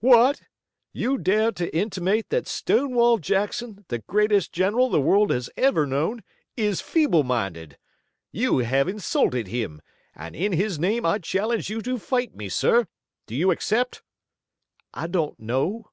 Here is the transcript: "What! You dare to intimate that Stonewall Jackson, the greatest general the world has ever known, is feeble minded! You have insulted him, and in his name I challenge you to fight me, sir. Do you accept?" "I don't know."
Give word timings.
"What! 0.00 0.40
You 0.94 1.18
dare 1.18 1.52
to 1.52 1.76
intimate 1.76 2.30
that 2.30 2.48
Stonewall 2.48 3.18
Jackson, 3.18 3.84
the 3.88 3.98
greatest 3.98 4.50
general 4.50 4.88
the 4.88 4.98
world 4.98 5.30
has 5.30 5.50
ever 5.58 5.86
known, 5.86 6.24
is 6.56 6.80
feeble 6.80 7.22
minded! 7.22 7.76
You 8.32 8.60
have 8.60 8.88
insulted 8.88 9.48
him, 9.48 9.82
and 10.14 10.34
in 10.34 10.52
his 10.54 10.78
name 10.78 11.04
I 11.04 11.18
challenge 11.18 11.68
you 11.68 11.82
to 11.82 11.98
fight 11.98 12.34
me, 12.34 12.48
sir. 12.48 12.86
Do 13.26 13.34
you 13.34 13.50
accept?" 13.50 14.02
"I 14.94 15.06
don't 15.06 15.38
know." 15.38 15.90